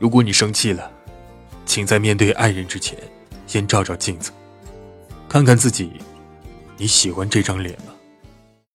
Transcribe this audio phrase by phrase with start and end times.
[0.00, 0.90] 如果你生气了
[1.66, 2.98] 请在面对爱人之前
[3.46, 4.32] 先照照镜子
[5.28, 5.92] 看看自己
[6.78, 7.92] 你喜欢这张脸吗？